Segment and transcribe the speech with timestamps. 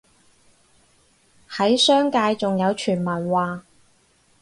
[1.47, 3.63] 喺商界仲有傳聞話